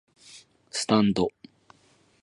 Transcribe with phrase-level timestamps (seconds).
[0.71, 1.27] スタンド